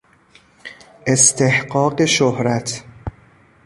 استحقاق 1.07 2.05
شهرت 2.05 2.83